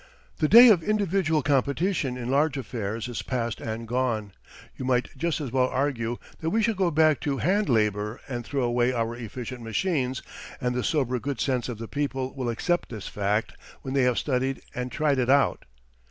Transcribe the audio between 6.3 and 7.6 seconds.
that we should go back to